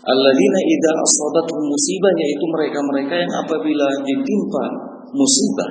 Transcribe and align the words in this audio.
Alladzina 0.00 0.60
idza 0.64 0.92
asabatuhum 0.96 1.64
musibah 1.68 2.12
yaitu 2.16 2.44
mereka-mereka 2.48 3.14
yang 3.20 3.32
apabila 3.44 3.86
ditimpa 4.00 4.64
musibah. 5.12 5.70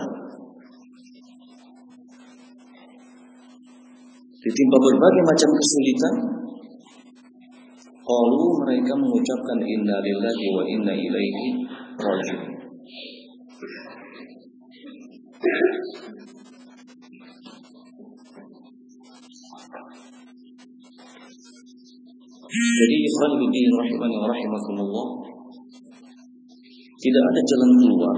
Ditimpa 4.39 4.77
berbagai 4.77 5.23
macam 5.25 5.49
kesulitan 5.49 6.13
qalu 8.05 8.45
mereka 8.65 8.93
mengucapkan 8.97 9.59
inna 9.65 9.97
lillahi 10.01 10.45
wa 10.53 10.63
inna 10.65 10.93
ilaihi 10.93 11.45
raji'un 11.97 12.38
Jadi 22.49 22.95
ikhwan 23.05 23.31
bidin 23.37 23.69
rahimani 23.77 24.15
wa 24.17 24.27
rahimakumullah 24.33 25.07
Tidak 26.97 27.23
ada 27.29 27.41
jalan 27.45 27.71
keluar 27.77 28.17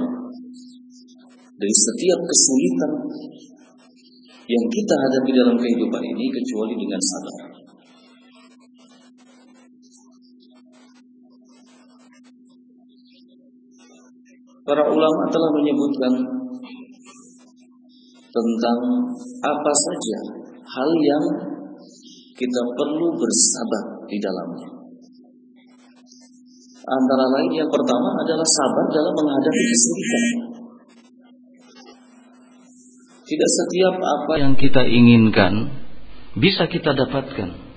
Dari 1.60 1.76
setiap 1.76 2.20
kesulitan 2.24 2.92
Yang 4.48 4.66
kita 4.72 4.96
hadapi 4.96 5.32
dalam 5.36 5.56
kehidupan 5.60 6.04
ini 6.16 6.26
Kecuali 6.32 6.74
dengan 6.80 7.02
sabar. 7.04 7.40
Para 14.64 14.84
ulama 14.88 15.24
telah 15.28 15.52
menyebutkan 15.60 16.14
Tentang 18.32 18.80
apa 19.44 19.72
saja 19.76 20.20
hal 20.64 20.90
yang 21.04 21.26
kita 22.32 22.62
perlu 22.80 23.12
bersabar 23.12 24.01
di 24.12 24.20
dalamnya. 24.20 24.68
Antara 26.82 27.26
lain 27.40 27.52
yang 27.56 27.70
pertama 27.72 28.10
adalah 28.20 28.44
sabar 28.44 28.86
dalam 28.92 29.14
menghadapi 29.16 29.64
kesulitan. 29.64 30.26
Tidak 33.32 33.50
setiap 33.56 33.96
apa 33.96 34.34
yang 34.44 34.54
kita 34.60 34.84
inginkan 34.84 35.72
bisa 36.36 36.68
kita 36.68 36.92
dapatkan. 36.92 37.72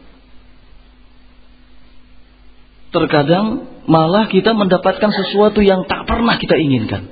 Terkadang 2.90 3.46
malah 3.86 4.26
kita 4.26 4.50
mendapatkan 4.50 5.10
sesuatu 5.14 5.62
yang 5.62 5.86
tak 5.86 6.10
pernah 6.10 6.34
kita 6.42 6.58
inginkan. 6.58 7.06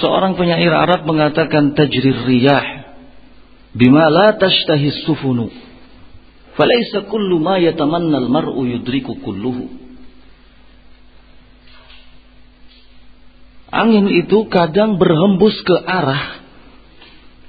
Seorang 0.00 0.40
penyair 0.40 0.72
Arab 0.72 1.04
mengatakan 1.04 1.76
tajrir 1.76 2.16
riyah 2.24 2.81
bima 3.72 4.08
la 4.12 4.36
tashtahi 4.36 5.04
sufunu 5.08 5.48
falaysa 6.56 7.08
kullu 7.08 7.40
ma 7.40 7.56
yatamanna 7.56 8.20
al-mar'u 8.20 8.64
yudriku 8.68 9.16
kulluhu 9.20 9.82
Angin 13.72 14.04
itu 14.12 14.52
kadang 14.52 15.00
berhembus 15.00 15.56
ke 15.64 15.72
arah 15.72 16.44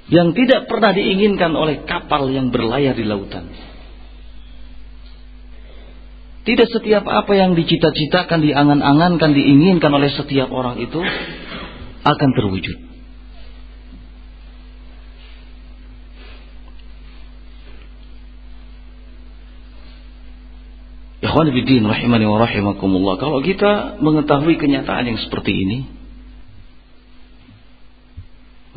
yang 0.08 0.32
tidak 0.32 0.72
pernah 0.72 0.96
diinginkan 0.96 1.52
oleh 1.52 1.84
kapal 1.84 2.32
yang 2.32 2.48
berlayar 2.48 2.96
di 2.96 3.04
lautan. 3.04 3.44
Tidak 6.44 6.68
setiap 6.68 7.08
apa 7.08 7.32
yang 7.32 7.56
dicita-citakan, 7.56 8.40
diangan-angankan, 8.40 9.32
diinginkan 9.36 9.92
oleh 9.92 10.12
setiap 10.12 10.48
orang 10.52 10.80
itu 10.80 11.00
akan 12.04 12.30
terwujud. 12.36 12.83
Ikhwan 21.34 21.50
bidin 21.50 21.82
rahimani 21.82 22.30
wa 22.30 22.38
rahimakumullah. 22.46 23.18
Kalau 23.18 23.42
kita 23.42 23.98
mengetahui 23.98 24.54
kenyataan 24.54 25.02
yang 25.10 25.18
seperti 25.18 25.50
ini, 25.50 25.78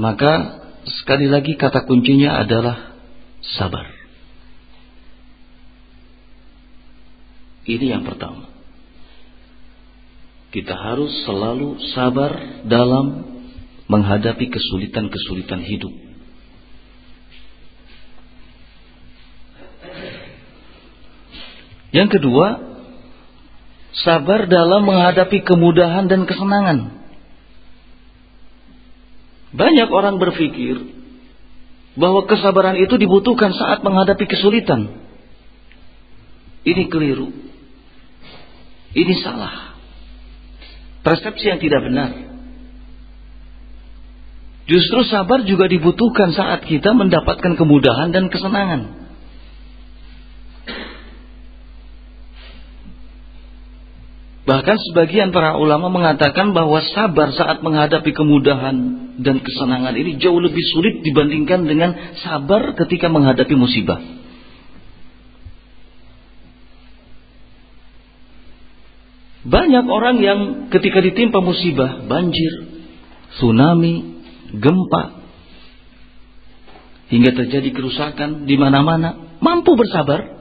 maka 0.02 0.58
sekali 0.90 1.30
lagi 1.30 1.54
kata 1.54 1.86
kuncinya 1.86 2.42
adalah 2.42 2.98
sabar. 3.46 3.86
Ini 7.70 7.94
yang 7.94 8.10
pertama. 8.10 8.50
Kita 10.50 10.74
harus 10.74 11.14
selalu 11.30 11.78
sabar 11.94 12.66
dalam 12.66 13.38
menghadapi 13.86 14.50
kesulitan-kesulitan 14.50 15.62
hidup. 15.62 16.07
Yang 21.96 22.20
kedua, 22.20 22.48
sabar 24.04 24.46
dalam 24.52 24.84
menghadapi 24.84 25.42
kemudahan 25.48 26.12
dan 26.12 26.28
kesenangan. 26.28 27.00
Banyak 29.56 29.90
orang 29.90 30.20
berpikir 30.20 30.76
bahwa 31.98 32.30
kesabaran 32.30 32.78
itu 32.78 33.00
dibutuhkan 33.00 33.56
saat 33.56 33.82
menghadapi 33.82 34.28
kesulitan. 34.28 35.08
Ini 36.68 36.84
keliru. 36.92 37.32
Ini 38.92 39.14
salah. 39.24 39.80
Persepsi 41.02 41.48
yang 41.48 41.64
tidak 41.64 41.82
benar. 41.88 42.12
Justru 44.68 45.00
sabar 45.08 45.48
juga 45.48 45.72
dibutuhkan 45.72 46.36
saat 46.36 46.68
kita 46.68 46.92
mendapatkan 46.92 47.56
kemudahan 47.56 48.12
dan 48.12 48.28
kesenangan. 48.28 49.07
Bahkan 54.48 54.78
sebagian 54.80 55.36
para 55.36 55.60
ulama 55.60 55.92
mengatakan 55.92 56.56
bahwa 56.56 56.80
sabar 56.96 57.36
saat 57.36 57.60
menghadapi 57.60 58.16
kemudahan 58.16 58.76
dan 59.20 59.44
kesenangan 59.44 59.92
ini 59.92 60.16
jauh 60.24 60.40
lebih 60.40 60.64
sulit 60.72 61.04
dibandingkan 61.04 61.68
dengan 61.68 62.16
sabar 62.24 62.72
ketika 62.80 63.12
menghadapi 63.12 63.52
musibah. 63.60 64.00
Banyak 69.44 69.84
orang 69.84 70.16
yang 70.24 70.40
ketika 70.72 71.04
ditimpa 71.04 71.44
musibah, 71.44 72.08
banjir, 72.08 72.72
tsunami, 73.36 74.24
gempa, 74.56 75.04
hingga 77.12 77.36
terjadi 77.36 77.76
kerusakan 77.76 78.48
di 78.48 78.56
mana-mana, 78.56 79.40
mampu 79.44 79.76
bersabar. 79.76 80.40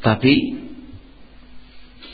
Tapi 0.00 0.55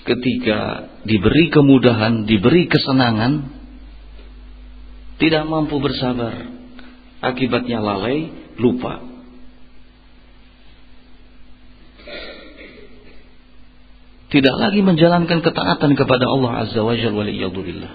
ketika 0.03 0.91
diberi 1.07 1.51
kemudahan, 1.51 2.27
diberi 2.27 2.67
kesenangan, 2.67 3.63
tidak 5.23 5.45
mampu 5.47 5.79
bersabar. 5.79 6.51
Akibatnya 7.23 7.79
lalai, 7.79 8.35
lupa. 8.59 8.99
Tidak 14.33 14.55
lagi 14.57 14.81
menjalankan 14.81 15.45
ketaatan 15.45 15.93
kepada 15.93 16.25
Allah 16.25 16.67
Azza 16.67 16.81
wa 16.81 16.97
Jalla 16.97 17.93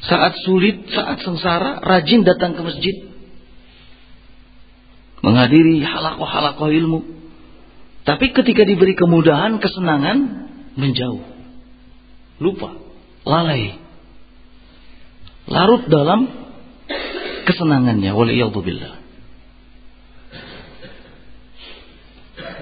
Saat 0.00 0.34
sulit, 0.48 0.88
saat 0.88 1.20
sengsara, 1.20 1.84
rajin 1.84 2.24
datang 2.24 2.56
ke 2.56 2.64
masjid. 2.64 2.96
Menghadiri 5.20 5.84
halakoh-halakoh 5.84 6.72
ilmu 6.72 7.17
tapi 8.08 8.32
ketika 8.32 8.64
diberi 8.64 8.96
kemudahan, 8.96 9.60
kesenangan, 9.60 10.48
menjauh. 10.80 11.20
Lupa, 12.40 12.72
lalai. 13.28 13.76
Larut 15.44 15.84
dalam 15.92 16.24
kesenangannya. 17.44 18.08
Waliyahzubillah. 18.16 18.92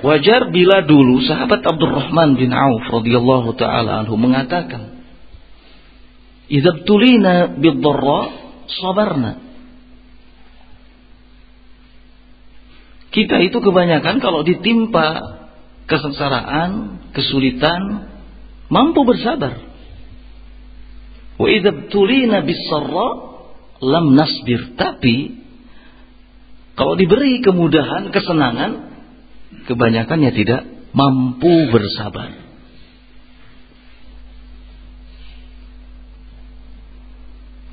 Wajar 0.02 0.50
bila 0.50 0.82
dulu 0.82 1.22
sahabat 1.22 1.62
Abdurrahman 1.62 2.34
bin 2.34 2.50
Auf 2.50 2.82
radhiyallahu 2.90 3.54
taala 3.54 4.02
anhu 4.02 4.19
mengatakan, 4.19 4.99
"Idza 6.50 6.82
btulina 6.82 7.54
bid-dharra 7.54 8.22
sabarna." 8.66 9.46
Kita 13.14 13.40
itu 13.40 13.62
kebanyakan 13.62 14.20
kalau 14.20 14.44
ditimpa 14.44 15.36
kesengsaraan, 15.87 17.00
kesulitan, 17.15 18.11
mampu 18.71 19.06
bersabar. 19.06 19.62
Wa 21.37 21.49
bis-sarra 22.43 23.09
lam 23.81 24.06
nasbir. 24.17 24.75
Tapi 24.75 25.17
kalau 26.77 26.94
diberi 26.99 27.41
kemudahan, 27.41 28.12
kesenangan, 28.12 28.71
kebanyakannya 29.65 30.31
tidak 30.37 30.62
mampu 30.93 31.73
bersabar. 31.73 32.47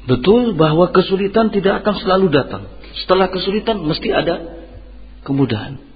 Betul 0.03 0.59
bahwa 0.59 0.91
kesulitan 0.91 1.47
tidak 1.55 1.83
akan 1.83 1.95
selalu 2.03 2.27
datang. 2.35 2.67
Setelah 3.03 3.31
kesulitan 3.31 3.87
mesti 3.87 4.11
ada 4.11 4.35
kemudahan. 5.23 5.92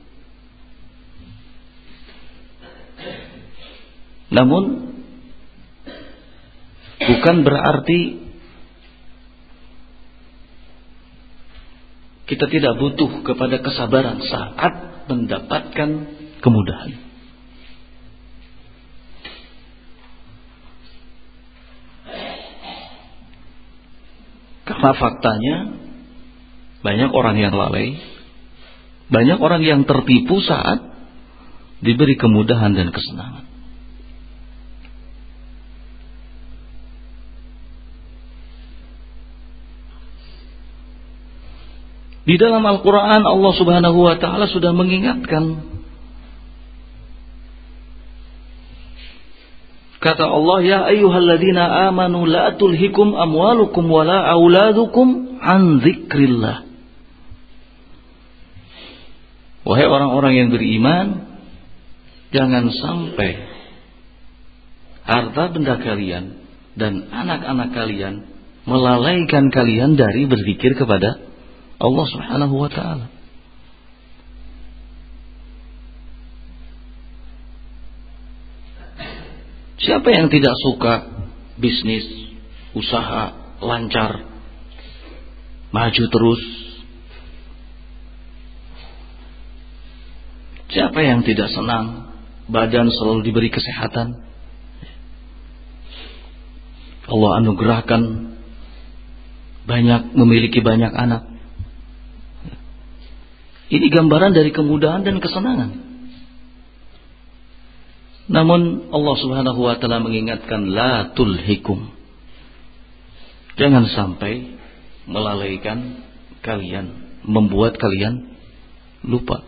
Namun 4.28 4.64
bukan 7.00 7.36
berarti 7.48 8.00
kita 12.28 12.46
tidak 12.52 12.76
butuh 12.76 13.24
kepada 13.24 13.64
kesabaran 13.64 14.20
saat 14.20 14.74
mendapatkan 15.08 15.90
kemudahan. 16.44 16.92
Karena 24.68 24.92
faktanya 25.00 25.56
banyak 26.84 27.10
orang 27.16 27.40
yang 27.40 27.56
lalai, 27.56 27.96
banyak 29.08 29.40
orang 29.40 29.64
yang 29.64 29.82
tertipu 29.88 30.44
saat 30.44 30.84
diberi 31.80 32.20
kemudahan 32.20 32.76
dan 32.76 32.92
kesenangan. 32.92 33.57
Di 42.28 42.36
dalam 42.36 42.60
Al-Quran 42.60 43.24
Allah 43.24 43.54
subhanahu 43.56 44.04
wa 44.04 44.20
ta'ala 44.20 44.52
sudah 44.52 44.76
mengingatkan. 44.76 45.64
Kata 50.04 50.28
Allah, 50.28 50.58
Ya 50.60 50.80
ayyuhalladzina 50.92 51.88
amanu 51.88 52.28
la 52.28 52.60
tulhikum 52.60 53.16
amwalukum 53.16 53.88
wa 53.88 54.04
la 54.04 54.36
an 55.40 55.62
zikrillah. 55.80 56.68
Wahai 59.64 59.88
orang-orang 59.88 60.34
yang 60.36 60.50
beriman, 60.52 61.32
jangan 62.36 62.72
sampai 62.76 63.40
harta 65.08 65.44
benda 65.56 65.80
kalian 65.80 66.44
dan 66.76 67.08
anak-anak 67.08 67.72
kalian 67.72 68.28
melalaikan 68.68 69.48
kalian 69.48 69.96
dari 69.96 70.28
berzikir 70.28 70.76
kepada 70.76 71.27
Allah 71.78 72.06
Subhanahu 72.10 72.56
wa 72.58 72.70
taala. 72.74 73.08
Siapa 79.78 80.10
yang 80.10 80.28
tidak 80.34 80.58
suka 80.58 80.94
bisnis, 81.62 82.34
usaha 82.74 83.56
lancar, 83.62 84.26
maju 85.70 86.04
terus? 86.10 86.44
Siapa 90.74 91.00
yang 91.00 91.24
tidak 91.24 91.48
senang 91.54 92.10
badan 92.50 92.90
selalu 92.92 93.22
diberi 93.32 93.54
kesehatan? 93.54 94.28
Allah 97.08 97.32
anugerahkan 97.40 98.02
banyak 99.64 100.02
memiliki 100.18 100.60
banyak 100.60 100.92
anak. 100.92 101.37
Ini 103.68 103.92
gambaran 103.92 104.32
dari 104.32 104.56
kemudahan 104.56 105.04
dan 105.04 105.20
kesenangan. 105.20 105.72
Namun 108.28 108.92
Allah 108.92 109.16
Subhanahu 109.20 109.60
wa 109.60 109.76
taala 109.80 110.04
mengingatkan 110.04 110.72
la 110.72 111.12
tulhikum. 111.16 111.92
Jangan 113.60 113.88
sampai 113.92 114.56
melalaikan 115.08 116.04
kalian, 116.44 117.20
membuat 117.24 117.80
kalian 117.80 118.36
lupa. 119.04 119.44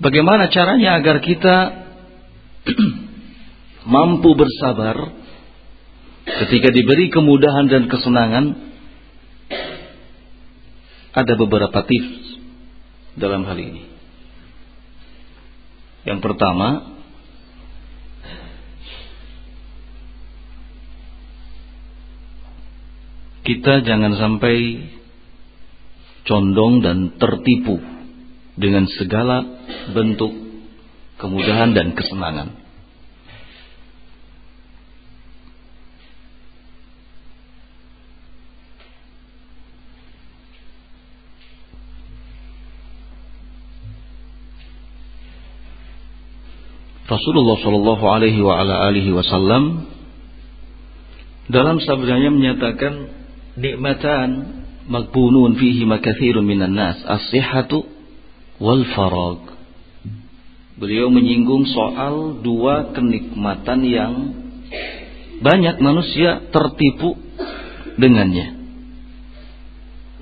Bagaimana 0.00 0.48
caranya 0.48 0.96
agar 0.96 1.20
kita 1.20 1.56
mampu 3.94 4.30
bersabar 4.36 4.96
ketika 6.24 6.68
diberi 6.72 7.08
kemudahan 7.08 7.66
dan 7.68 7.88
kesenangan 7.88 8.46
ada 11.10 11.34
beberapa 11.34 11.82
tips 11.84 12.38
dalam 13.18 13.42
hal 13.44 13.58
ini. 13.58 13.84
Yang 16.06 16.20
pertama, 16.24 16.96
kita 23.44 23.84
jangan 23.84 24.16
sampai 24.16 24.56
condong 26.24 26.80
dan 26.80 27.18
tertipu 27.18 27.82
dengan 28.54 28.86
segala 28.86 29.44
bentuk 29.92 30.49
kemudahan 31.20 31.76
dan 31.76 31.92
kesenangan. 31.92 32.56
Rasulullah 47.10 47.58
Shallallahu 47.58 48.04
Alaihi 48.06 48.38
wa 48.38 48.54
ala 48.62 48.86
alihi 48.86 49.10
Wasallam 49.10 49.82
dalam 51.50 51.82
sabdanya 51.82 52.30
menyatakan 52.30 53.10
nikmatan 53.58 54.62
magbunun 54.86 55.58
fihi 55.58 55.82
makathirun 55.90 56.46
minan 56.46 56.78
nas 56.78 57.02
as-sihhatu 57.02 57.82
wal 58.62 58.86
farag 58.94 59.59
beliau 60.80 61.12
menyinggung 61.12 61.68
soal 61.68 62.40
dua 62.40 62.96
kenikmatan 62.96 63.84
yang 63.84 64.14
banyak 65.44 65.76
manusia 65.84 66.48
tertipu 66.48 67.20
dengannya. 68.00 68.56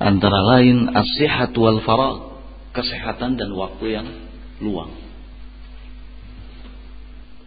Antara 0.03 0.59
lain 0.59 0.91
as-sihat 0.95 1.55
wal 1.55 1.79
farag, 1.87 2.43
kesehatan 2.75 3.39
dan 3.39 3.51
waktu 3.55 3.87
yang 3.99 4.07
luang. 4.59 4.95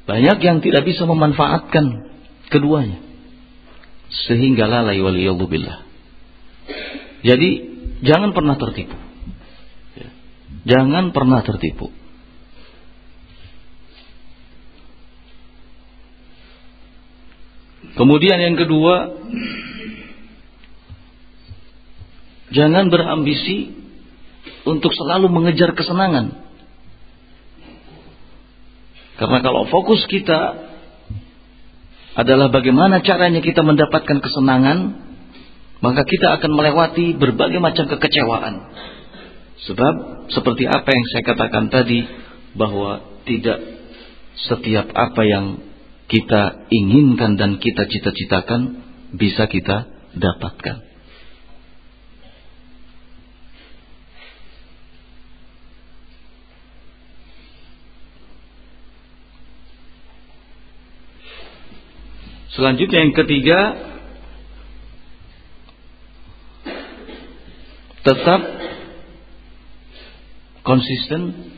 Banyak 0.08 0.38
yang 0.44 0.60
tidak 0.60 0.84
bisa 0.84 1.08
memanfaatkan 1.08 2.12
keduanya. 2.52 3.00
Sehingga 4.28 4.68
lalai 4.68 5.00
waliyallubillah. 5.00 5.88
Jadi 7.24 7.50
jangan 8.04 8.36
pernah 8.36 8.60
tertipu. 8.60 8.98
Jangan 10.68 11.16
pernah 11.16 11.40
tertipu. 11.48 12.01
Kemudian 17.96 18.40
yang 18.40 18.56
kedua, 18.56 19.12
jangan 22.56 22.88
berambisi 22.88 23.76
untuk 24.64 24.92
selalu 24.96 25.28
mengejar 25.28 25.76
kesenangan. 25.76 26.40
Karena 29.20 29.40
kalau 29.44 29.70
fokus 29.70 30.02
kita 30.10 30.72
adalah 32.16 32.52
bagaimana 32.52 33.00
caranya 33.04 33.40
kita 33.40 33.62
mendapatkan 33.64 34.20
kesenangan, 34.20 34.78
maka 35.82 36.02
kita 36.06 36.40
akan 36.40 36.52
melewati 36.54 37.18
berbagai 37.18 37.60
macam 37.62 37.86
kekecewaan. 37.88 38.72
Sebab 39.62 39.94
seperti 40.34 40.66
apa 40.66 40.90
yang 40.90 41.06
saya 41.14 41.24
katakan 41.26 41.70
tadi 41.70 42.02
bahwa 42.58 43.22
tidak 43.30 43.62
setiap 44.50 44.90
apa 44.92 45.22
yang 45.22 45.46
kita 46.12 46.68
inginkan 46.68 47.40
dan 47.40 47.56
kita 47.56 47.88
cita-citakan 47.88 48.84
bisa 49.16 49.48
kita 49.48 49.88
dapatkan. 50.12 50.84
Selanjutnya 62.52 63.08
yang 63.08 63.16
ketiga 63.16 63.60
tetap 68.04 68.42
konsisten 70.68 71.56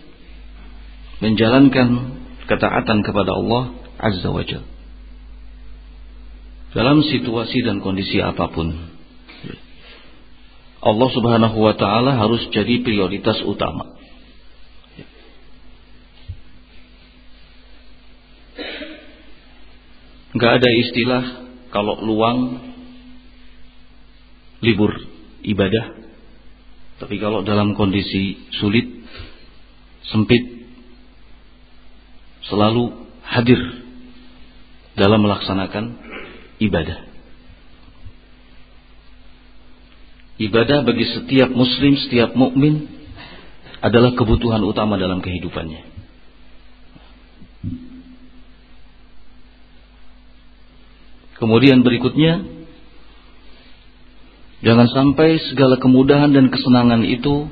menjalankan 1.25 2.21
ketaatan 2.45 3.01
kepada 3.01 3.33
Allah 3.33 3.82
Azza 4.03 4.27
wa 4.27 4.43
Jal. 4.43 4.67
Dalam 6.75 7.05
situasi 7.05 7.63
dan 7.63 7.79
kondisi 7.79 8.19
apa 8.19 8.49
pun, 8.51 8.73
Allah 10.83 11.09
Subhanahu 11.15 11.57
wa 11.63 11.73
taala 11.79 12.19
harus 12.19 12.43
jadi 12.51 12.83
prioritas 12.83 13.39
utama. 13.47 13.95
Gak 20.33 20.51
ada 20.59 20.69
istilah 20.81 21.23
kalau 21.69 22.01
luang 22.01 22.57
libur 24.65 24.91
ibadah. 25.45 26.03
Tapi 26.97 27.15
kalau 27.21 27.45
dalam 27.45 27.77
kondisi 27.77 28.49
sulit, 28.57 28.87
sempit, 30.09 30.41
selalu 32.49 33.07
hadir 33.23 33.61
dalam 34.93 35.19
melaksanakan 35.23 35.97
ibadah. 36.61 37.09
Ibadah 40.41 40.81
bagi 40.83 41.05
setiap 41.07 41.49
muslim, 41.53 41.93
setiap 42.07 42.33
mukmin 42.33 42.89
adalah 43.79 44.17
kebutuhan 44.17 44.63
utama 44.65 44.97
dalam 44.97 45.21
kehidupannya. 45.21 45.93
Kemudian 51.37 51.83
berikutnya 51.83 52.53
Jangan 54.63 54.87
sampai 54.87 55.43
segala 55.51 55.75
kemudahan 55.75 56.31
dan 56.31 56.47
kesenangan 56.47 57.03
itu 57.03 57.51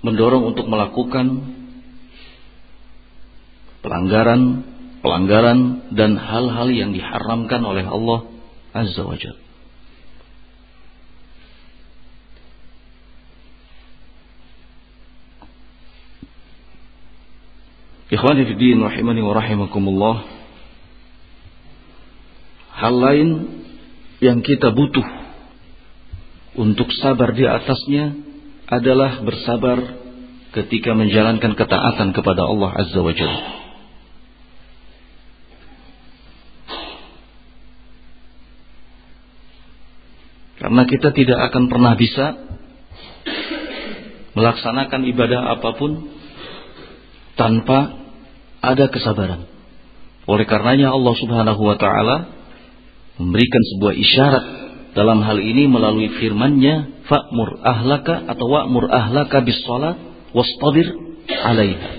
mendorong 0.00 0.56
untuk 0.56 0.64
melakukan 0.64 1.44
pelanggaran, 3.84 4.64
pelanggaran 5.02 5.90
dan 5.92 6.14
hal-hal 6.14 6.70
yang 6.70 6.94
diharamkan 6.94 7.60
oleh 7.66 7.84
Allah 7.84 8.30
Azza 8.72 9.02
wa 9.02 9.18
Jalla. 9.18 9.42
Ikhwani 18.12 18.44
fi 18.44 18.54
din 18.60 18.78
rahimani 18.78 19.24
wa 19.24 19.32
rahimakumullah. 19.32 20.16
Hal 22.76 22.94
lain 22.94 23.28
yang 24.20 24.44
kita 24.44 24.70
butuh 24.70 25.06
untuk 26.60 26.92
sabar 27.00 27.32
di 27.32 27.48
atasnya 27.48 28.12
adalah 28.68 29.24
bersabar 29.24 29.78
ketika 30.52 30.92
menjalankan 30.92 31.56
ketaatan 31.56 32.12
kepada 32.12 32.44
Allah 32.44 32.70
Azza 32.84 33.00
wa 33.00 33.16
Jalla. 33.16 33.61
Karena 40.72 40.88
kita 40.88 41.12
tidak 41.12 41.52
akan 41.52 41.68
pernah 41.68 41.92
bisa 42.00 42.32
melaksanakan 44.32 45.04
ibadah 45.04 45.52
apa 45.52 45.76
pun 45.76 46.08
tanpa 47.36 47.92
ada 48.64 48.88
kesabaran. 48.88 49.52
Oleh 50.24 50.48
karenanya 50.48 50.96
Allah 50.96 51.12
Subhanahu 51.12 51.60
wa 51.60 51.76
taala 51.76 52.16
memberikan 53.20 53.62
sebuah 53.76 53.92
isyarat 54.00 54.44
dalam 54.96 55.20
hal 55.20 55.44
ini 55.44 55.68
melalui 55.68 56.08
firman-Nya 56.08 57.04
fa'mur 57.04 57.60
ahlaka 57.60 58.32
atau 58.32 58.46
wa'mur 58.48 58.88
ahlaka 58.88 59.44
bis 59.44 59.60
salat 59.68 60.00
wastabir 60.32 60.88
'alaiha. 61.28 61.90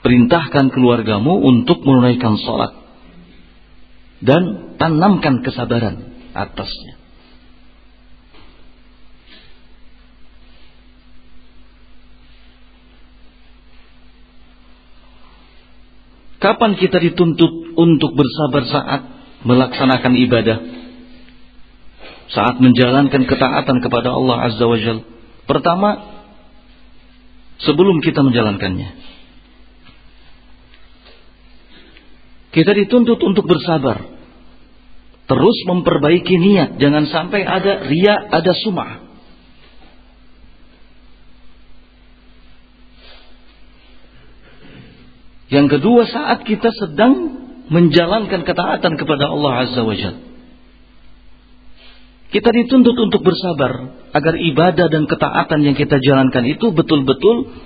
Perintahkan 0.00 0.72
keluargamu 0.72 1.44
untuk 1.44 1.84
menunaikan 1.84 2.40
salat 2.40 2.81
dan 4.22 4.74
tanamkan 4.78 5.42
kesabaran 5.42 6.30
atasnya. 6.32 7.02
Kapan 16.42 16.74
kita 16.74 16.98
dituntut 16.98 17.78
untuk 17.78 18.18
bersabar 18.18 18.66
saat 18.66 19.02
melaksanakan 19.46 20.12
ibadah? 20.26 20.58
Saat 22.34 22.58
menjalankan 22.58 23.22
ketaatan 23.30 23.78
kepada 23.78 24.10
Allah 24.10 24.50
Azza 24.50 24.66
wa 24.66 24.74
Jal. 24.74 25.06
Pertama, 25.46 26.02
sebelum 27.62 28.02
kita 28.02 28.26
menjalankannya. 28.26 28.90
Kita 32.50 32.74
dituntut 32.74 33.22
untuk 33.22 33.46
bersabar. 33.46 34.11
Terus 35.32 35.58
memperbaiki 35.64 36.36
niat. 36.36 36.76
Jangan 36.76 37.08
sampai 37.08 37.40
ada 37.40 37.88
ria, 37.88 38.20
ada 38.20 38.52
sumah. 38.52 39.00
Yang 45.48 45.80
kedua 45.80 46.04
saat 46.04 46.44
kita 46.44 46.68
sedang 46.76 47.32
menjalankan 47.72 48.44
ketaatan 48.44 48.92
kepada 49.00 49.32
Allah 49.32 49.64
Azza 49.64 49.80
wa 49.80 49.96
Jal. 49.96 50.20
Kita 52.28 52.48
dituntut 52.52 52.96
untuk 52.96 53.24
bersabar 53.24 54.04
agar 54.12 54.34
ibadah 54.36 54.92
dan 54.92 55.08
ketaatan 55.08 55.64
yang 55.64 55.76
kita 55.76 55.96
jalankan 55.96 56.44
itu 56.44 56.76
betul-betul 56.76 57.56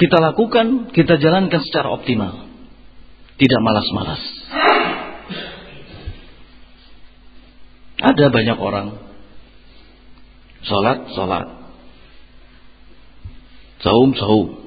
kita 0.00 0.16
lakukan, 0.16 0.96
kita 0.96 1.20
jalankan 1.20 1.60
secara 1.60 1.92
optimal. 1.92 2.48
Tidak 3.36 3.60
malas-malas. 3.60 4.43
Ada 8.00 8.30
banyak 8.30 8.58
orang 8.58 8.88
Salat, 10.64 11.12
salat 11.12 11.46
Saum, 13.84 14.16
saum 14.16 14.64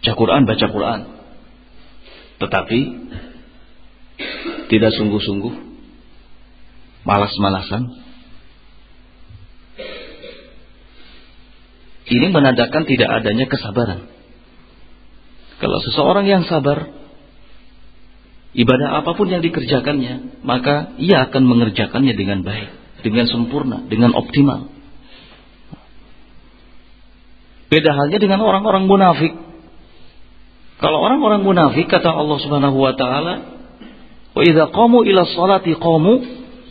Baca 0.00 0.12
Quran, 0.16 0.42
baca 0.48 0.66
Quran. 0.72 1.00
Tetapi 2.40 2.80
tidak 4.72 4.92
sungguh-sungguh, 4.96 5.54
malas-malasan. 7.04 8.00
Ini 12.08 12.26
menandakan 12.32 12.88
tidak 12.88 13.12
adanya 13.12 13.44
kesabaran. 13.44 14.08
Kalau 15.60 15.78
seseorang 15.84 16.24
yang 16.24 16.48
sabar, 16.48 16.99
ibadah 18.56 19.02
apa 19.02 19.14
pun 19.14 19.30
yang 19.30 19.42
dikerjakannya, 19.42 20.42
maka 20.42 20.96
ia 20.98 21.28
akan 21.30 21.42
mengerjakannya 21.46 22.14
dengan 22.16 22.42
baik, 22.42 23.02
dengan 23.06 23.26
sempurna, 23.30 23.86
dengan 23.86 24.16
optimal. 24.16 24.70
Beda 27.70 27.94
halnya 27.94 28.18
dengan 28.18 28.42
orang-orang 28.42 28.90
munafik 28.90 29.32
kalau 30.80 30.98
orang-orang 31.04 31.44
munafik 31.44 31.92
kata 31.92 32.08
Allah 32.08 32.38
Subhanahu 32.40 32.80
wa 32.80 32.96
taala, 32.96 33.34
"Wa 34.32 34.42
idza 34.42 34.72
qamu 34.72 35.04
ila 35.04 35.28
sholati 35.28 35.76
qamu 35.76 36.12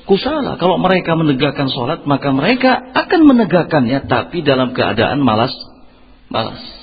kusala." 0.09 0.57
Kalau 0.57 0.81
mereka 0.81 1.13
menegakkan 1.13 1.69
salat, 1.69 2.09
maka 2.09 2.33
mereka 2.33 2.89
akan 2.97 3.21
menegakkannya 3.29 4.09
tapi 4.09 4.41
dalam 4.41 4.73
keadaan 4.73 5.21
malas 5.21 5.53
malas. 6.33 6.78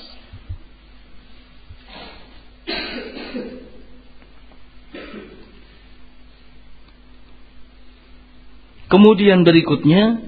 Kemudian 8.87 9.43
berikutnya 9.43 10.23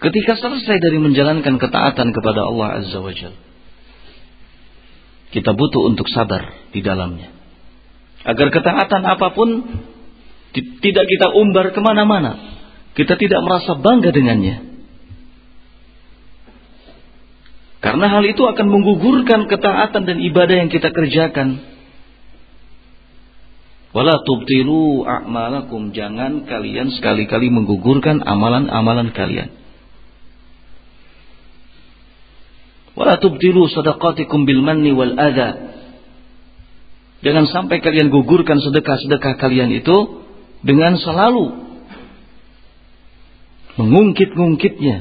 ketika 0.00 0.36
selesai 0.36 0.76
dari 0.80 0.98
menjalankan 1.00 1.56
ketaatan 1.56 2.12
kepada 2.12 2.40
Allah 2.44 2.84
Azza 2.84 3.00
wa 3.00 3.12
Jalla 3.12 3.50
kita 5.30 5.54
butuh 5.54 5.94
untuk 5.94 6.10
sabar 6.10 6.58
di 6.74 6.82
dalamnya. 6.82 7.30
Agar 8.26 8.50
ketaatan 8.50 9.02
apa 9.06 9.30
pun 9.32 9.48
tidak 10.82 11.06
kita 11.06 11.26
umbar 11.38 11.70
ke 11.70 11.80
mana-mana. 11.80 12.36
Kita 12.98 13.14
tidak 13.14 13.40
merasa 13.46 13.78
bangga 13.78 14.10
dengannya. 14.10 14.56
Karena 17.80 18.06
hal 18.12 18.26
itu 18.28 18.42
akan 18.44 18.66
menggugurkan 18.68 19.48
ketaatan 19.48 20.02
dan 20.04 20.18
ibadah 20.20 20.66
yang 20.66 20.68
kita 20.68 20.92
kerjakan. 20.92 21.62
Wala 23.90 24.22
tubtilu 24.22 25.02
a'malakum. 25.02 25.90
Jangan 25.90 26.46
kalian 26.46 26.94
sekali-kali 26.94 27.50
menggugurkan 27.50 28.22
amalan-amalan 28.22 29.10
kalian. 29.10 29.50
Wala 32.94 33.18
tubtilu 33.18 33.66
sadaqatikum 33.66 34.46
bil 34.46 34.62
manni 34.62 34.94
wal 34.94 35.18
adha. 35.18 35.74
Jangan 37.20 37.50
sampai 37.50 37.82
kalian 37.84 38.08
gugurkan 38.08 38.62
sedekah-sedekah 38.62 39.36
kalian 39.36 39.74
itu 39.76 40.24
dengan 40.64 40.96
selalu 40.96 41.52
mengungkit-ungkitnya 43.76 44.96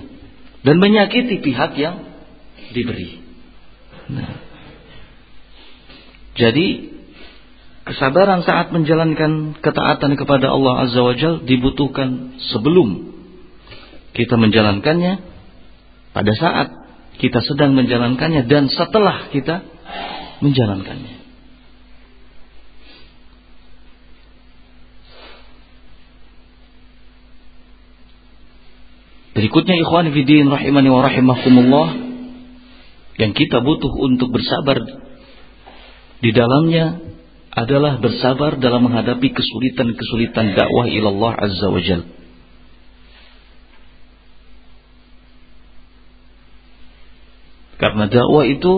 dan 0.64 0.76
menyakiti 0.82 1.40
pihak 1.40 1.72
yang 1.80 2.04
diberi. 2.76 3.24
Nah. 4.12 4.36
Jadi 6.36 6.99
kesabaran 7.90 8.46
saat 8.46 8.70
menjalankan 8.70 9.58
ketaatan 9.66 10.14
kepada 10.14 10.54
Allah 10.54 10.86
Azza 10.86 11.02
wa 11.02 11.18
Jal 11.18 11.42
dibutuhkan 11.50 12.38
sebelum 12.54 13.18
kita 14.14 14.38
menjalankannya 14.38 15.26
pada 16.14 16.32
saat 16.38 16.70
kita 17.18 17.42
sedang 17.42 17.74
menjalankannya 17.74 18.46
dan 18.46 18.70
setelah 18.70 19.34
kita 19.34 19.66
menjalankannya. 20.46 21.18
Berikutnya 29.34 29.76
ikhwan 29.82 30.14
fillah 30.14 30.48
rahimani 30.52 30.90
wa 30.94 31.02
rahimakumullah 31.02 31.90
yang 33.18 33.32
kita 33.34 33.64
butuh 33.64 33.94
untuk 34.04 34.30
bersabar 34.36 34.78
di 36.20 36.32
dalamnya 36.36 37.10
adalah 37.60 38.00
bersabar 38.00 38.56
dalam 38.56 38.88
menghadapi 38.88 39.36
kesulitan-kesulitan 39.36 40.56
dakwah 40.56 40.88
ilallah 40.88 41.36
azza 41.36 41.68
wa 41.68 41.82
jalla. 41.84 42.08
Karena 47.80 48.12
dakwah 48.12 48.44
itu 48.44 48.74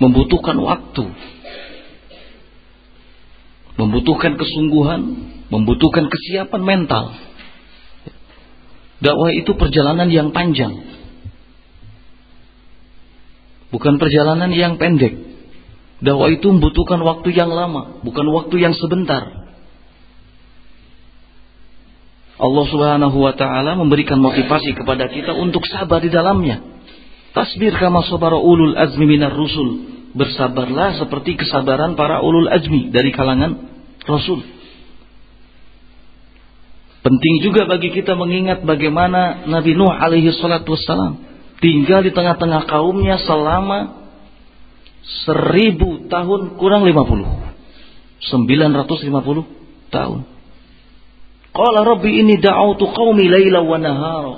membutuhkan 0.00 0.56
waktu, 0.60 1.04
membutuhkan 3.80 4.36
kesungguhan, 4.36 5.00
membutuhkan 5.48 6.08
kesiapan 6.12 6.60
mental. 6.60 7.04
Dakwah 9.00 9.32
itu 9.36 9.52
perjalanan 9.56 10.08
yang 10.12 10.32
panjang, 10.32 10.80
bukan 13.68 13.96
perjalanan 14.00 14.52
yang 14.52 14.76
pendek. 14.80 15.33
Dakwah 16.04 16.28
itu 16.28 16.52
membutuhkan 16.52 17.00
waktu 17.00 17.32
yang 17.32 17.48
lama, 17.48 18.04
bukan 18.04 18.28
waktu 18.28 18.60
yang 18.60 18.76
sebentar. 18.76 19.24
Allah 22.34 22.64
Subhanahu 22.68 23.16
wa 23.24 23.32
taala 23.32 23.72
memberikan 23.72 24.20
motivasi 24.20 24.76
kepada 24.76 25.08
kita 25.08 25.32
untuk 25.32 25.64
sabar 25.64 26.04
di 26.04 26.12
dalamnya. 26.12 26.60
Tasbir 27.32 27.72
kama 27.80 28.04
sabara 28.04 28.36
ulul 28.36 28.76
azmi 28.76 29.08
minar 29.08 29.32
rusul. 29.32 29.96
Bersabarlah 30.12 31.00
seperti 31.00 31.40
kesabaran 31.40 31.96
para 31.96 32.20
ulul 32.20 32.52
azmi 32.52 32.92
dari 32.92 33.10
kalangan 33.10 33.64
rasul. 34.04 34.44
Penting 37.00 37.34
juga 37.48 37.64
bagi 37.64 37.90
kita 37.90 38.12
mengingat 38.12 38.62
bagaimana 38.62 39.48
Nabi 39.48 39.72
Nuh 39.72 39.90
alaihi 39.90 40.30
salatu 40.36 40.76
wassalam 40.76 41.20
tinggal 41.64 42.04
di 42.04 42.12
tengah-tengah 42.12 42.68
kaumnya 42.68 43.16
selama 43.24 44.03
seribu 45.24 46.08
tahun 46.08 46.56
kurang 46.56 46.88
lima 46.88 47.04
puluh. 47.04 47.28
Sembilan 48.24 48.72
ratus 48.72 49.04
lima 49.04 49.20
puluh 49.20 49.44
tahun. 49.92 50.24
Qala 51.54 51.86
rabbi 51.86 52.18
ini 52.18 52.40
da'autu 52.40 52.90
qaumi 52.90 53.30
laila 53.30 53.62
wa 53.62 53.78
nahara. 53.78 54.34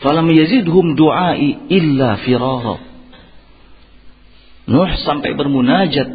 Falam 0.00 0.30
yazidhum 0.30 0.94
du'ai 0.94 1.68
illa 1.68 2.16
firara. 2.22 2.76
Nuh 4.68 4.92
sampai 5.02 5.34
bermunajat 5.34 6.08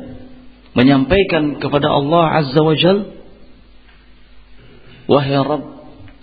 menyampaikan 0.74 1.62
kepada 1.62 1.90
Allah 1.90 2.42
Azza 2.42 2.62
wa 2.62 2.74
Jal 2.78 3.14
Wahai 5.10 5.36
Rabb 5.36 5.64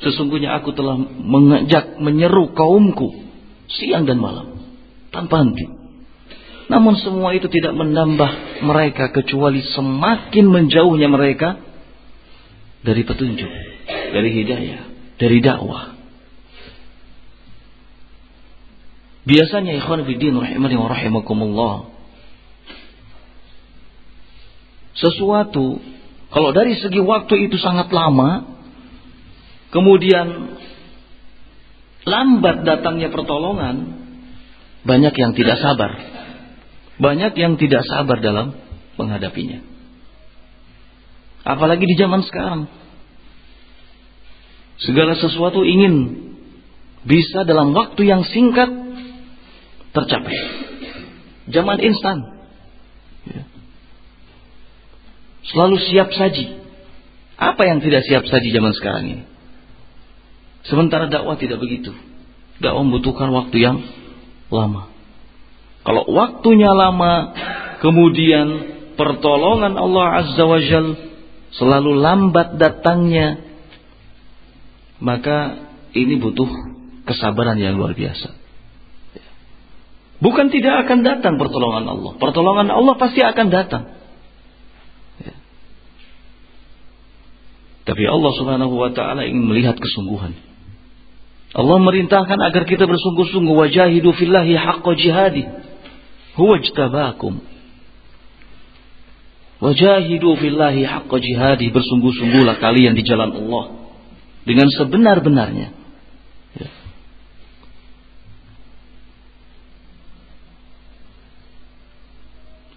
sesungguhnya 0.00 0.56
aku 0.56 0.72
telah 0.72 0.96
mengajak 1.20 2.00
menyeru 2.00 2.56
kaumku 2.56 3.28
siang 3.68 4.08
dan 4.08 4.16
malam 4.16 4.56
tanpa 5.12 5.44
henti 5.44 5.68
namun 6.70 6.94
semua 7.02 7.34
itu 7.34 7.50
tidak 7.50 7.74
menambah 7.74 8.62
mereka 8.62 9.10
kecuali 9.10 9.58
semakin 9.74 10.46
menjauhnya 10.46 11.10
mereka 11.10 11.58
dari 12.86 13.02
petunjuk 13.02 13.50
dari 14.10 14.30
hidayah, 14.34 14.82
dari 15.18 15.38
dakwah. 15.42 15.98
Biasanya 19.26 19.78
ikhwan 19.78 20.02
fiddin 20.08 20.34
rahimani 20.34 20.74
wa 20.80 20.88
rahimakumullah. 20.90 21.74
Sesuatu 24.98 25.78
kalau 26.30 26.50
dari 26.54 26.78
segi 26.78 26.98
waktu 27.02 27.50
itu 27.50 27.58
sangat 27.58 27.90
lama, 27.90 28.58
kemudian 29.74 30.58
lambat 32.06 32.62
datangnya 32.66 33.10
pertolongan, 33.10 33.76
banyak 34.82 35.14
yang 35.14 35.32
tidak 35.34 35.58
sabar. 35.58 36.09
Banyak 37.00 37.32
yang 37.40 37.56
tidak 37.56 37.80
sabar 37.88 38.20
dalam 38.20 38.52
menghadapinya. 39.00 39.64
Apalagi 41.48 41.88
di 41.88 41.96
zaman 41.96 42.20
sekarang. 42.28 42.68
Segala 44.84 45.16
sesuatu 45.16 45.64
ingin 45.64 46.28
bisa 47.08 47.48
dalam 47.48 47.72
waktu 47.72 48.04
yang 48.04 48.28
singkat 48.28 48.68
tercapai. 49.96 50.36
Zaman 51.48 51.80
instan. 51.80 52.18
Ya. 53.24 53.48
Selalu 55.48 55.76
siap 55.88 56.12
saji. 56.12 56.60
Apa 57.40 57.64
yang 57.64 57.80
tidak 57.80 58.04
siap 58.04 58.28
saji 58.28 58.52
zaman 58.52 58.76
sekarang 58.76 59.04
ini? 59.08 59.24
Sementara 60.68 61.08
dakwah 61.08 61.40
tidak 61.40 61.64
begitu. 61.64 61.96
Dakwah 62.60 62.84
membutuhkan 62.84 63.32
waktu 63.32 63.56
yang 63.56 63.76
lama. 64.52 64.89
Kalau 65.80 66.04
waktunya 66.12 66.70
lama, 66.76 67.32
kemudian 67.80 68.48
pertolongan 69.00 69.80
Allah 69.80 70.06
Azza 70.24 70.44
wa 70.44 70.60
Jal 70.60 70.86
selalu 71.56 71.96
lambat 71.96 72.60
datangnya, 72.60 73.40
maka 75.00 75.56
ini 75.96 76.20
butuh 76.20 76.46
kesabaran 77.08 77.56
yang 77.56 77.80
luar 77.80 77.96
biasa. 77.96 78.36
Bukan 80.20 80.52
tidak 80.52 80.84
akan 80.84 81.00
datang 81.00 81.40
pertolongan 81.40 81.88
Allah. 81.88 82.12
Pertolongan 82.20 82.68
Allah 82.68 82.94
pasti 83.00 83.24
akan 83.24 83.46
datang. 83.48 83.88
Ya. 85.24 85.32
Tapi 87.88 88.04
Allah 88.04 88.32
Subhanahu 88.36 88.76
wa 88.76 88.92
taala 88.92 89.24
ingin 89.24 89.48
melihat 89.48 89.80
kesungguhan. 89.80 90.36
Allah 91.56 91.78
merintahkan 91.82 92.36
agar 92.36 92.62
kita 92.68 92.84
bersungguh-sungguh 92.84 93.54
wajahidu 93.64 94.12
fillahi 94.12 94.54
haqqa 94.54 94.92
jihadi. 94.92 95.59
Huwa 96.36 96.58
jtabakum. 96.58 97.40
Wajahidu 99.60 100.36
fillahi 100.36 100.84
haqqa 100.84 101.16
jihadi. 101.20 101.68
Bersungguh-sungguhlah 101.68 102.56
kalian 102.58 102.96
di 102.96 103.02
jalan 103.04 103.34
Allah 103.34 103.64
dengan 104.48 104.68
sebenar-benarnya. 104.72 105.68
Ya. 106.56 106.68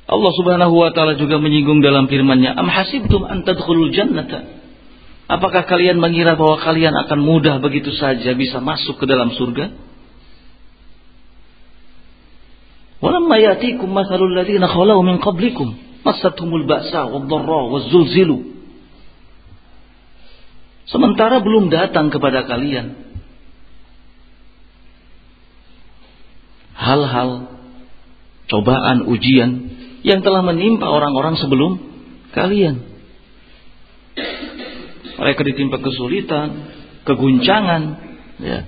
Allah 0.03 0.31
Subhanahu 0.35 0.75
wa 0.75 0.91
taala 0.91 1.15
juga 1.15 1.39
menyinggung 1.39 1.79
dalam 1.79 2.11
firman-Nya, 2.11 2.53
"Am 2.53 2.67
hasibtum 2.67 3.23
an 3.23 3.47
tadkhulul 3.47 3.95
jannata?" 3.95 4.61
Apakah 5.31 5.63
kalian 5.65 6.03
mengira 6.03 6.35
bahwa 6.35 6.59
kalian 6.59 6.93
akan 6.93 7.19
mudah 7.23 7.57
begitu 7.63 7.95
saja 7.95 8.35
bisa 8.35 8.59
masuk 8.59 8.99
ke 8.99 9.05
dalam 9.07 9.31
surga? 9.31 9.71
Sementara 20.87 21.43
belum 21.43 21.67
datang 21.67 22.07
kepada 22.15 22.47
kalian 22.47 22.95
hal-hal 26.79 27.29
cobaan 28.47 29.07
ujian 29.07 29.51
yang 30.03 30.19
telah 30.19 30.43
menimpa 30.43 30.87
orang-orang 30.87 31.39
sebelum 31.39 31.79
kalian. 32.35 32.83
Mereka 35.13 35.41
ditimpa 35.47 35.79
kesulitan, 35.79 36.71
keguncangan, 37.07 37.81
ya. 38.43 38.67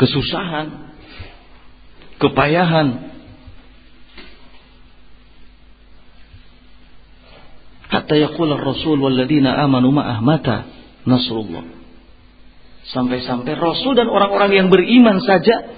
kesusahan, 0.00 0.96
kepayahan, 2.18 3.08
Hatta 7.88 8.14
yaqul 8.20 8.52
ar-rasul 8.52 9.00
walladzina 9.00 9.56
amanu 9.64 9.88
ma'ah 9.96 10.20
mata 10.20 10.68
nasrullah. 11.08 11.64
Sampai-sampai 12.88 13.52
Rasul 13.56 13.96
dan 13.96 14.08
orang-orang 14.08 14.52
yang 14.52 14.68
beriman 14.68 15.20
saja 15.24 15.72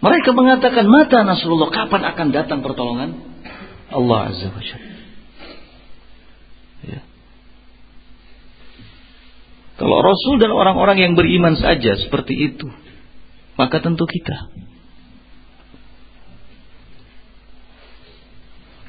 mereka 0.00 0.32
mengatakan 0.32 0.88
mata 0.88 1.24
nasrullah 1.24 1.68
kapan 1.68 2.08
akan 2.08 2.28
datang 2.32 2.60
pertolongan 2.64 3.20
Allah 3.92 4.32
azza 4.32 4.48
wa 4.48 4.62
jalla. 4.64 4.92
Ya. 6.88 7.00
Kalau 9.76 9.96
Rasul 10.00 10.40
dan 10.40 10.52
orang-orang 10.56 11.04
yang 11.04 11.12
beriman 11.16 11.56
saja 11.60 12.00
seperti 12.00 12.36
itu, 12.36 12.68
maka 13.60 13.80
tentu 13.84 14.08
kita. 14.08 14.59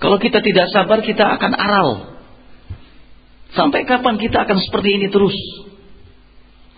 Kalau 0.02 0.18
kita 0.18 0.42
tidak 0.42 0.74
sabar, 0.74 1.06
kita 1.06 1.22
akan 1.22 1.54
aral. 1.54 1.90
Sampai 3.54 3.86
kapan 3.86 4.18
kita 4.18 4.50
akan 4.50 4.58
seperti 4.58 4.98
ini 4.98 5.08
terus? 5.14 5.38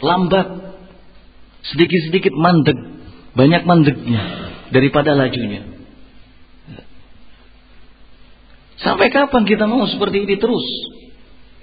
Lambat. 0.04 0.76
Sedikit-sedikit 1.64 2.36
mandek, 2.36 2.76
banyak 3.40 3.64
mandeknya 3.64 4.24
daripada 4.76 5.16
lajunya. 5.16 5.64
Sampai 8.84 9.08
kapan 9.08 9.48
kita 9.48 9.64
mau 9.64 9.88
seperti 9.88 10.28
ini 10.28 10.36
terus? 10.36 10.66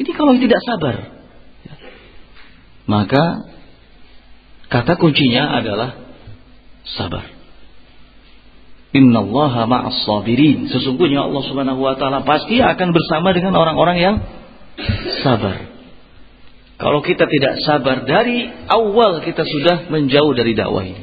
Ini 0.00 0.10
kalau 0.16 0.40
tidak 0.40 0.64
sabar. 0.64 0.96
Maka 2.88 3.24
kata 4.72 4.96
kuncinya 4.96 5.60
adalah 5.60 6.00
sabar. 6.96 7.39
Innallaha 8.90 9.70
ma'as 9.70 10.02
sabirin. 10.02 10.66
Sesungguhnya 10.66 11.30
Allah 11.30 11.42
Subhanahu 11.46 11.78
wa 11.78 11.94
taala 11.94 12.26
pasti 12.26 12.58
akan 12.58 12.90
bersama 12.90 13.30
dengan 13.30 13.54
orang-orang 13.54 13.96
yang 14.02 14.16
sabar. 15.22 15.70
Kalau 16.80 17.04
kita 17.04 17.28
tidak 17.28 17.60
sabar 17.62 18.02
dari 18.08 18.50
awal 18.66 19.20
kita 19.22 19.44
sudah 19.46 19.92
menjauh 19.92 20.32
dari 20.34 20.56
dakwah 20.56 20.82
ini. 20.82 21.02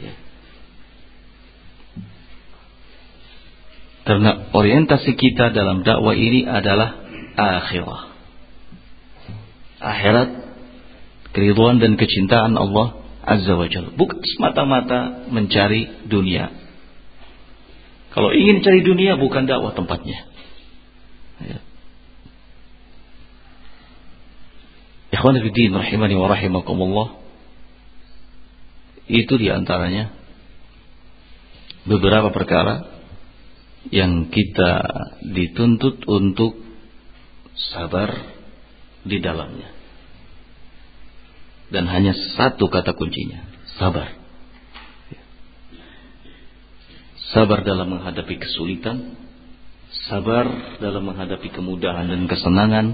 Ya. 0.00 0.14
Karena 4.06 4.48
orientasi 4.54 5.18
kita 5.18 5.52
dalam 5.52 5.84
dakwah 5.84 6.16
ini 6.16 6.48
adalah 6.48 6.96
akhirah. 7.36 8.14
Akhirat, 9.78 10.30
keriduan 11.36 11.82
dan 11.82 12.00
kecintaan 12.00 12.56
Allah 12.56 13.07
Azza 13.28 13.52
wa 13.52 13.68
Jalla. 13.68 13.92
Bukan 13.92 14.24
semata-mata 14.24 15.28
mencari 15.28 16.08
dunia. 16.08 16.48
Kalau 18.16 18.32
ingin 18.32 18.64
cari 18.64 18.80
dunia 18.80 19.20
bukan 19.20 19.44
dakwah 19.44 19.76
tempatnya. 19.76 20.16
Ya. 21.44 21.60
Ikhwan 25.12 25.38
rahimani 25.40 26.14
wa 26.18 26.28
rahimakumullah 26.28 27.08
Itu 29.08 29.38
di 29.38 29.48
antaranya 29.48 30.12
Beberapa 31.88 32.28
perkara 32.34 32.90
Yang 33.88 34.34
kita 34.34 34.72
dituntut 35.30 36.04
untuk 36.10 36.58
Sabar 37.54 38.34
Di 39.06 39.22
dalamnya 39.22 39.77
Dan 41.73 41.89
hanya 41.89 42.13
satu 42.37 42.69
kata 42.69 42.93
kuncinya 42.93 43.43
Sabar 43.81 44.13
Sabar 47.33 47.65
dalam 47.65 47.97
menghadapi 47.97 48.37
kesulitan 48.37 49.17
Sabar 50.09 50.77
dalam 50.81 51.03
menghadapi 51.05 51.49
kemudahan 51.53 52.09
dan 52.09 52.25
kesenangan 52.29 52.93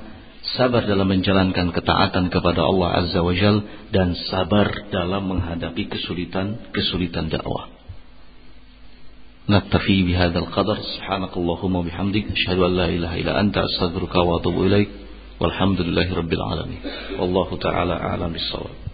sabar 0.56 0.88
dalam 0.88 1.08
menjalankan 1.08 1.76
ketaatan 1.76 2.32
kepada 2.32 2.64
Allah 2.64 3.04
Azza 3.04 3.20
wa 3.20 3.36
Jal 3.36 3.64
dan 3.92 4.16
sabar 4.32 4.88
dalam 4.88 5.28
menghadapi 5.28 5.92
kesulitan-kesulitan 5.92 7.28
dakwah. 7.28 7.80
نكتفي 9.50 10.04
بهذا 10.04 10.40
القدر 10.40 10.78
سبحانك 10.78 11.34
اللهم 11.38 11.74
وبحمدك 11.76 12.26
أشهد 12.38 12.60
أن 12.62 12.74
لا 12.78 12.86
إله 12.86 13.12
إلا 13.18 13.34
أنت 13.40 13.58
أستغفرك 13.58 14.16
وأتوب 14.16 14.58
إليك 14.62 14.90
والحمد 15.41 15.81
لله 15.81 16.15
رب 16.15 16.33
العالمين. 16.33 16.79
والله 17.19 17.57
تعالى 17.57 17.93
أعلم 17.93 18.33
بالصواب. 18.33 18.94